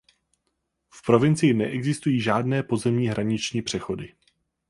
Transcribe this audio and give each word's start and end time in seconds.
V 0.89 1.05
provincii 1.05 1.53
neexistují 1.53 2.21
žádné 2.21 2.63
pozemní 2.63 3.07
hraniční 3.07 3.61
přechody. 3.61 4.15